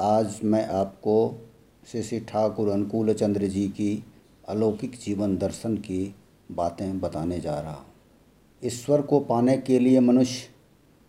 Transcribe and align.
आज 0.00 0.40
मैं 0.44 0.68
आपको 0.68 1.46
श्री 1.86 2.02
श्री 2.02 2.20
ठाकुर 2.20 2.68
अनुकूल 2.68 3.12
चंद्र 3.12 3.46
जी 3.46 3.68
की 3.68 4.04
अलौकिक 4.48 4.90
जीवन 4.90 5.36
दर्शन 5.36 5.76
की 5.76 6.14
बातें 6.52 7.00
बताने 7.00 7.40
जा 7.40 7.60
रहा 7.60 7.72
हूँ। 7.72 7.86
ईश्वर 8.64 9.02
को 9.02 9.20
पाने 9.20 9.58
के 9.58 9.78
लिए 9.78 10.00
मनुष्य 10.00 10.48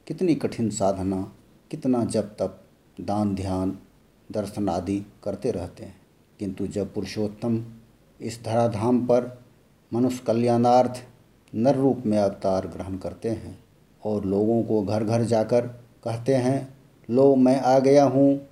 कितनी 0.08 0.36
कठिन 0.36 0.70
साधना, 0.70 1.34
कितना 1.72 2.04
जब 2.04 2.36
तप, 2.38 2.64
दान 3.02 3.36
ध्यान, 3.36 3.80
दर्शन 4.32 4.70
आदि 4.70 5.06
करते 5.24 5.52
रहते 5.52 5.86
हैं। 5.86 6.02
किंतु 6.40 6.68
जब 6.68 6.94
पुरुषोत्तम 6.94 7.66
इस 8.22 8.44
धराधाम 8.46 9.06
पर 9.06 9.42
मनुष्य 9.94 10.24
कल्याणार्थ 10.28 11.04
नर 11.56 11.76
रूप 11.76 12.04
में 12.06 12.18
अवतार 12.18 12.68
ग्रहण 12.68 12.98
करते 12.98 13.30
हैं 13.30 13.64
और 14.06 14.26
लोगों 14.26 14.64
को 14.64 14.84
घर 14.84 15.04
घर 15.04 15.24
जाकर 15.24 15.68
कहते 16.04 16.36
हैं, 16.36 16.78
लो, 17.10 17.36
मैं 17.36 17.62
आ 17.62 17.80
गया 17.80 18.06
हूँ 18.06 18.49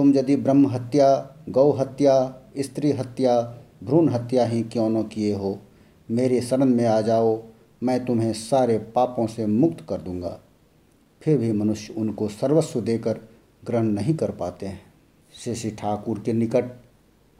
तुम 0.00 0.14
यदि 0.14 0.36
ब्रह्म 0.36 0.66
हत्या, 0.66 1.36
गौ 1.48 1.72
हत्या, 1.72 2.42
स्त्री 2.58 2.92
हत्या, 2.92 3.58
भ्रूण 3.84 4.08
हत्या 4.08 4.46
ही 4.46 4.62
क्यों 4.62 4.90
न 4.90 5.02
किए 5.02 5.34
हो? 5.34 5.58
मेरे 6.10 6.40
शरण 6.40 6.64
में 6.64 6.86
आ 6.86 7.00
जाओ, 7.00 7.42
मैं 7.82 8.04
तुम्हें 8.04 8.32
सारे 8.32 8.78
पापों 8.78 9.26
से 9.26 9.46
मुक्त 9.46 9.86
कर 9.88 10.00
दूँगा। 10.00 10.40
फिर 11.22 11.38
भी 11.38 11.52
मनुष्य 11.52 11.94
उनको 11.96 12.28
सर्वस्व 12.28 12.80
देकर 12.80 13.20
ग्रहण 13.64 13.82
नहीं 13.82 14.14
कर 14.14 14.30
पाते 14.30 14.66
हैं। 14.66 14.82
श्री 15.34 15.70
ठाकुर 15.70 16.18
के 16.18 16.32
निकट 16.32 16.64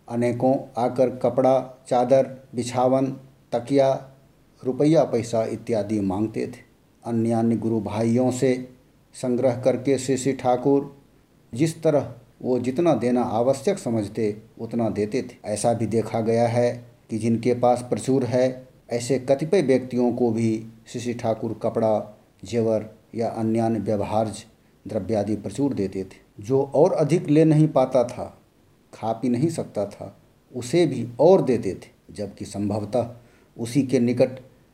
अनेकों 0.08 0.82
आकर 0.82 1.10
कपड़ा, 1.10 1.84
चादर, 1.88 2.48
बिछावन, 2.54 3.06
तकिया, 3.52 4.10
रुपया 4.64 5.04
पैसा 5.04 5.44
इत्यादि 5.44 6.00
मांगते 6.00 6.46
थे। 6.46 6.60
अन्य 7.04 7.32
अन्य 7.32 7.56
गुरु 7.56 7.80
भाइयों 7.80 8.30
से 8.30 8.68
संग्रह 9.14 9.60
करके 9.60 9.98
श्री 9.98 10.32
ठाकुर 10.32 11.02
जिस 11.54 11.82
तरह 11.82 12.14
वो 12.42 12.58
जितना 12.58 12.94
देना 12.94 13.22
आवश्यक 13.22 13.78
समझते, 13.78 14.42
उतना 14.58 14.88
देते 14.88 15.22
थे। 15.22 15.36
ऐसा 15.44 15.72
भी 15.72 15.86
देखा 15.86 16.20
गया 16.20 16.48
है 16.48 16.84
कि 17.10 17.18
जिनके 17.18 17.54
पास 17.54 17.82
प्रचुर 17.82 18.24
है, 18.24 18.68
ऐसे 18.90 19.18
कतिपय 19.18 19.62
व्यक्तियों 19.62 20.12
को 20.12 20.30
भी 20.30 20.66
श्री 20.86 21.14
ठाकुर 21.14 21.60
कपड़ा, 21.62 22.20
जेवर 22.44 22.90
या 23.14 23.28
अन्य 23.28 23.68
व्यवहार्य 23.68 24.32
द्रव्यादि 24.88 25.36
प्रचुर 25.36 25.74
देते 25.74 26.04
थे। 26.04 26.44
जो 26.44 26.62
और 26.62 26.92
अधिक 26.92 27.28
ले 27.28 27.44
नहीं 27.44 27.68
पाता 27.68 28.04
था, 28.04 28.38
खा 28.94 29.12
पी 29.12 29.28
नहीं 29.28 29.48
सकता 29.48 29.86
था, 29.86 30.20
उसे 30.56 30.86
भी 30.86 31.08
और 31.20 31.42
देते 31.42 31.74
थे। 31.74 32.00
जबकि 32.14 32.44
संभवतः 32.44 33.10
उसी 33.58 33.82
के 33.82 33.98
निकट 33.98 34.30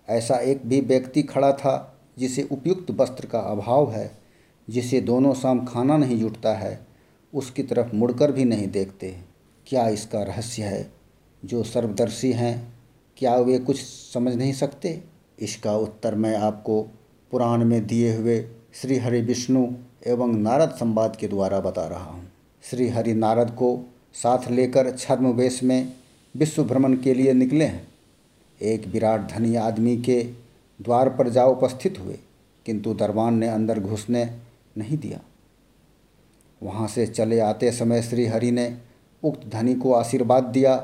ऐसा 0.09 0.37
एक 0.37 0.61
भी 0.67 0.81
व्यक्ति 0.81 1.22
खड़ा 1.22 1.53
था, 1.53 1.98
जिसे 2.19 2.48
उपयुक्त 2.53 2.91
वस्त्र 2.91 3.27
का 3.27 3.39
अभाव 3.39 3.92
है, 3.92 4.11
जिसे 4.70 5.00
दोनों 5.00 5.34
शाम 5.34 5.64
खाना 5.64 5.97
नहीं 5.97 6.20
जुटता 6.20 6.55
है 6.55 6.87
उसकी 7.32 7.62
तरफ़ 7.62 7.94
मुड़कर 7.94 8.32
भी 8.32 8.44
नहीं 8.44 8.69
देखते, 8.69 9.16
क्या 9.66 9.88
इसका 9.88 10.22
रहस्य 10.22 10.62
है? 10.62 10.91
जो 11.42 11.62
सर्वदर्शी 11.62 12.32
हैं, 12.32 12.72
क्या 13.19 13.36
वे 13.36 13.58
कुछ 13.58 13.80
समझ 13.80 14.34
नहीं 14.34 14.52
सकते? 14.52 15.02
इसका 15.38 15.77
उत्तर 15.77 16.14
मैं 16.14 16.36
आपको 16.36 16.80
पुराण 17.32 17.64
में 17.64 17.86
दिए 17.86 18.14
हुए 18.16 18.41
श्री 18.74 18.97
हरि 18.98 19.20
विष्णु 19.20 19.66
एवं 20.06 20.34
नारद 20.34 20.70
संवाद 20.70 21.16
के 21.16 21.28
द्वारा 21.28 21.60
बता 21.60 21.86
रहा 21.86 22.04
हूँ। 22.04 22.27
श्री 22.64 22.88
हरि 22.88 23.14
नारद 23.14 23.50
को 23.50 23.78
साथ 24.14 24.50
लेकर 24.50 24.91
छद्म 24.91 25.32
वेश 25.32 25.62
में 25.62 25.92
विश्व 26.34 26.64
भ्रमण 26.64 26.97
के 26.97 27.14
लिए 27.14 27.32
निकले 27.32 27.64
हैं। 27.64 27.86
एक 28.60 28.86
विराट 28.86 29.30
धनी 29.30 29.54
आदमी 29.56 29.97
के 29.97 30.22
द्वार 30.80 31.08
पर 31.08 31.28
जा 31.28 31.44
उपस्थित 31.44 31.98
हुए, 31.98 32.19
किंतु 32.66 32.94
दरबान 32.94 33.34
ने 33.34 33.48
अंदर 33.48 33.80
घुसने 33.80 34.24
नहीं 34.78 34.98
दिया। 34.98 35.20
वहाँ 36.62 36.89
से 36.89 37.07
चले 37.07 37.41
आते 37.41 37.73
समय 37.73 38.03
श्री 38.03 38.27
हरि 38.27 38.51
ने 38.51 38.79
उक्त 39.23 39.49
धनी 39.49 39.75
को 39.75 39.93
आशीर्वाद 39.93 40.45
दिया, 40.45 40.77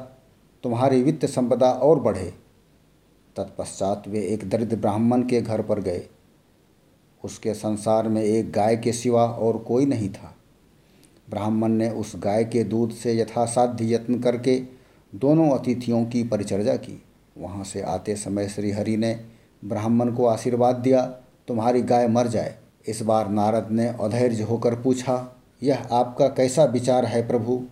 तुम्हारी 0.63 1.03
वित्त 1.03 1.27
संपदा 1.27 1.73
और 1.73 2.01
बढ़े। 2.01 2.35
तत्पश्चात 3.37 4.09
वे 4.09 4.21
एक 4.21 4.49
दरिद्र 4.49 4.77
ब्राह्मण 4.77 5.23
के 5.23 5.41
घर 5.43 5.63
पर 5.63 5.81
गए। 5.81 6.03
उसके 7.25 7.55
संसार 7.55 8.09
में 8.09 8.23
एक 8.23 8.53
गाय 8.53 8.77
के 8.77 8.93
सिवा 8.93 9.27
और 9.27 9.59
कोई 9.59 9.87
नहीं 9.87 10.09
था। 10.09 10.35
ब्राह्मण 11.31 11.69
ने 11.69 11.91
उस 11.91 12.13
गाय 12.17 12.45
के 12.45 12.65
दूध 12.65 12.91
से 12.91 13.19
यथासाध्य 13.19 13.95
यत्न 13.95 14.19
करके 14.19 14.63
दोनों 15.15 15.51
अतिथियों 15.51 16.05
की 16.05 16.23
परिचर्या 16.25 16.77
की। 16.77 17.03
वहाँ 17.39 17.65
से 17.65 17.83
आते 17.83 18.17
समय 18.17 18.49
श्री 18.49 18.71
हरि 18.71 18.97
ने 18.97 19.25
ब्राह्मण 19.65 20.15
को 20.15 20.27
आशीर्वाद 20.27 20.77
दिया, 20.77 21.07
तुम्हारी 21.49 21.83
गाय 21.83 22.09
मर 22.09 22.27
जाए। 22.27 22.55
इस 22.89 23.03
बार 23.03 23.29
नारद 23.29 23.69
ने 23.71 23.87
अधैर्य 23.89 24.43
होकर 24.43 24.75
पूछा 24.75 25.42
यह 25.63 25.89
आपका 25.93 26.29
कैसा 26.29 26.65
विचार 26.65 27.05
है 27.05 27.29
प्रभु? 27.29 27.67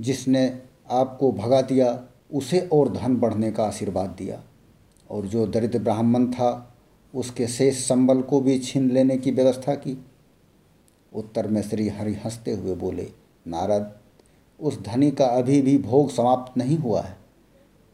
जिसने 0.00 0.62
आपको 0.90 1.32
भगा 1.32 1.62
दिया, 1.62 2.04
उसे 2.34 2.60
और 2.72 2.92
धन 2.92 3.16
बढ़ने 3.16 3.52
का 3.52 3.64
आशीर्वाद 3.64 4.10
दिया। 4.10 4.42
और 5.10 5.26
जो 5.26 5.46
दरिद्र 5.46 5.78
ब्राह्मण 5.78 6.26
था, 6.26 6.74
उसके 7.14 7.46
शेष 7.46 7.88
संबल 7.88 8.22
को 8.22 8.40
भी 8.40 8.58
छीन 8.58 8.90
लेने 8.90 9.16
की 9.16 9.30
व्यवस्था 9.30 9.74
की। 9.74 10.06
उत्तर 11.14 11.48
में 11.48 11.62
श्री 11.62 11.88
हरि 11.88 12.14
हँसते 12.14 12.52
हुए 12.52 12.74
बोले, 12.74 13.10
नारद, 13.46 13.98
उस 14.60 14.80
धनी 14.82 15.10
का 15.10 15.26
अभी 15.26 15.62
भी 15.62 15.78
भोग 15.78 16.10
समाप्त 16.10 16.58
नहीं 16.58 16.78
हुआ 16.78 17.00
है। 17.00 17.16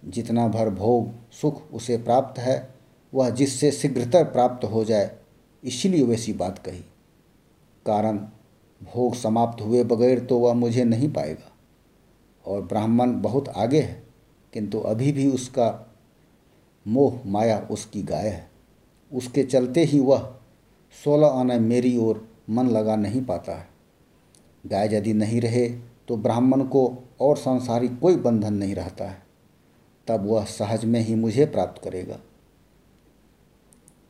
जितना 0.04 0.48
भर 0.48 0.70
भोग 0.70 1.32
सुख 1.32 1.72
उसे 1.72 1.96
प्राप्त 1.96 2.40
है, 2.40 2.74
वह 3.14 3.30
जिससे 3.30 3.72
शीघ्रतर 3.72 4.24
प्राप्त 4.24 4.64
हो 4.64 4.84
जाए, 4.84 5.16
इसीलिए 5.64 6.04
वैसी 6.04 6.32
बात 6.32 6.58
कही। 6.58 6.84
कारण 7.86 8.26
भोग 8.82 9.14
समाप्त 9.14 9.62
हुए 9.62 9.82
बगैर 9.84 10.20
तो 10.20 10.38
वह 10.38 10.54
मुझे 10.54 10.84
नहीं 10.84 11.12
पाएगा। 11.12 11.50
और 12.44 12.62
ब्राह्मण 12.62 13.20
बहुत 13.22 13.48
आगे 13.48 13.80
है, 13.80 14.02
किंतु 14.52 14.78
अभी 14.80 15.12
भी 15.12 15.28
उसका 15.30 15.96
मोह 16.86 17.20
माया 17.26 17.58
उसकी 17.70 18.02
गाय 18.02 18.28
है। 18.28 18.50
उसके 19.12 19.42
चलते 19.42 19.84
ही 19.84 20.00
वह 20.00 20.34
सोलह 21.04 21.26
आना 21.28 21.58
मेरी 21.58 21.96
ओर 21.96 22.26
मन 22.50 22.68
लगा 22.68 22.96
नहीं 22.96 23.24
पाता 23.24 23.52
है। 23.52 23.68
गाय 24.64 24.94
यदि 24.94 25.12
नहीं 25.12 25.40
रहे 25.40 25.68
तो 26.08 26.16
ब्राह्मण 26.16 26.62
को 26.64 26.82
और 27.20 27.36
सांसारिक 27.36 27.98
कोई 27.98 28.16
बंधन 28.16 28.54
नहीं 28.54 28.74
रहता 28.74 29.04
है। 29.04 29.22
तब 30.06 30.26
वह 30.26 30.44
सहज 30.44 30.84
में 30.84 31.00
ही 31.00 31.14
मुझे 31.14 31.46
प्राप्त 31.46 31.82
करेगा। 31.82 32.18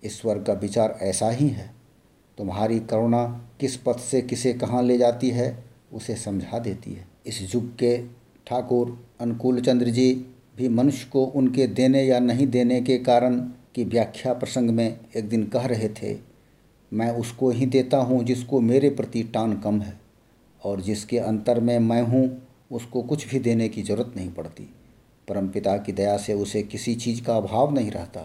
ईश्वर 0.03 0.43
का 0.43 0.53
विचार 0.53 0.99
ऐसा 1.03 1.29
ही 1.31 1.49
है। 1.49 1.71
तुम्हारी 2.39 2.79
करुणा 2.81 3.25
किस 3.61 3.77
पथ 3.77 3.99
से 4.01 4.21
किसे 4.23 4.53
कहाँ 4.53 4.83
ले 4.83 4.99
जाती 4.99 5.31
है, 5.31 5.65
उसे 5.93 6.17
समझा 6.17 6.59
देती 6.59 6.93
है। 6.93 7.07
इस 7.27 7.55
युग 7.55 7.71
के 7.77 7.97
ठाकुर, 8.47 8.99
अनुकूल 9.21 9.61
चंद्र 9.61 9.91
जी 9.91 10.13
भी 10.57 10.69
मनुष्य 10.69 11.09
को 11.13 11.25
उनके 11.27 11.67
देने 11.67 12.03
या 12.05 12.19
नहीं 12.19 12.47
देने 12.47 12.81
के 12.81 12.99
कारण 12.99 13.39
की 13.75 13.85
व्याख्या 13.85 14.33
प्रसंग 14.33 14.71
में 14.71 14.99
एक 15.17 15.29
दिन 15.29 15.45
कह 15.45 15.67
रहे 15.67 15.89
थे, 15.93 16.17
मैं 16.93 17.11
उसको 17.11 17.51
ही 17.51 17.67
देता 17.67 17.99
हूँ 17.99 18.23
जिसको 18.25 18.61
मेरे 18.61 18.91
प्रति 18.91 19.23
टान 19.25 19.57
कम 19.61 19.81
है, 19.81 19.99
और 20.63 20.81
जिसके 20.81 21.19
अंतर 21.19 21.61
में 21.61 21.79
मैं 21.79 22.03
हूँ, 22.03 22.43
उसको 22.71 23.03
कुछ 23.03 23.29
भी 23.29 23.39
देने 23.39 23.69
की 23.69 23.83
ज़रूरत 23.83 24.13
नहीं 24.17 24.31
पड़ती। 24.33 24.69
परमपिता 25.29 25.77
की 25.77 25.93
दया 25.93 26.17
से 26.17 26.35
उसे 26.35 26.63
किसी 26.63 26.95
चीज़ 26.95 27.23
का 27.25 27.37
अभाव 27.37 27.75
नहीं 27.75 27.91
रहता, 27.91 28.21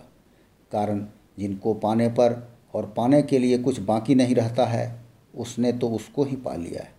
कारण 0.72 1.06
जिनको 1.40 1.74
पाने 1.76 2.08
पर 2.10 2.34
और 2.74 2.94
पाने 2.98 3.22
के 3.22 3.40
लिए 3.40 3.58
कुछ 3.58 3.80
बाकी 3.80 4.16
नहीं 4.16 4.36
रहता 4.36 4.66
है, 4.66 5.06
उसने 5.36 5.72
तो 5.72 5.90
उसको 5.90 6.24
ही 6.24 6.36
पा 6.36 6.56
लिया 6.56 6.84
है। 6.84 6.97